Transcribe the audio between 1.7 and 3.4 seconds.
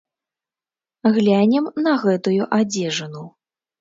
на гэтую адзежыну.